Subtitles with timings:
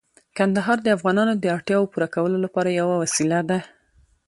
[0.37, 3.59] کندهار د افغانانو د اړتیاوو پوره کولو لپاره یوه وسیله ده.